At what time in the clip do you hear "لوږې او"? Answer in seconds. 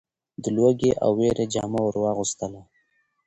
0.55-1.11